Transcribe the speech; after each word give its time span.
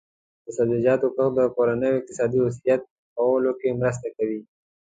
د 0.45 0.47
سبزیجاتو 0.57 1.07
کښت 1.15 1.33
د 1.35 1.39
کورنیو 1.55 1.97
اقتصادي 1.99 2.39
وضعیت 2.41 2.81
ښه 2.85 2.91
کولو 3.17 3.51
کې 3.59 3.77
مرسته 3.81 4.07
کوي. 4.17 4.41